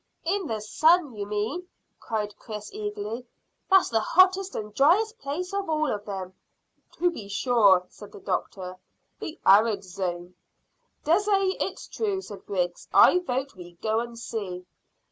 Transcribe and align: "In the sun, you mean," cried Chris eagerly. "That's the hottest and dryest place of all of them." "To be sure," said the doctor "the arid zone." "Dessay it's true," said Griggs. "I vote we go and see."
"In 0.25 0.47
the 0.47 0.61
sun, 0.61 1.13
you 1.15 1.27
mean," 1.27 1.67
cried 1.99 2.35
Chris 2.39 2.73
eagerly. 2.73 3.27
"That's 3.69 3.89
the 3.89 3.99
hottest 3.99 4.55
and 4.55 4.73
dryest 4.73 5.19
place 5.19 5.53
of 5.53 5.69
all 5.69 5.91
of 5.93 6.05
them." 6.05 6.33
"To 6.93 7.11
be 7.11 7.27
sure," 7.27 7.85
said 7.87 8.11
the 8.11 8.19
doctor 8.19 8.77
"the 9.19 9.37
arid 9.45 9.83
zone." 9.83 10.33
"Dessay 11.03 11.49
it's 11.61 11.85
true," 11.87 12.19
said 12.19 12.47
Griggs. 12.47 12.87
"I 12.91 13.19
vote 13.19 13.53
we 13.53 13.73
go 13.73 13.99
and 13.99 14.17
see." 14.17 14.65